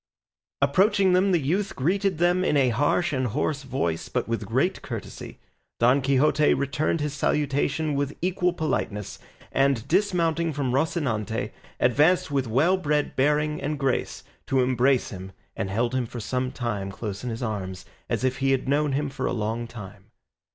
[0.63, 4.81] Approaching them, the youth greeted them in a harsh and hoarse voice but with great
[4.81, 5.37] courtesy.
[5.79, 9.19] Don Quixote returned his salutation with equal politeness,
[9.51, 15.69] and dismounting from Rocinante advanced with well bred bearing and grace to embrace him, and
[15.69, 19.07] held him for some time close in his arms as if he had known him
[19.07, 20.05] for a long time.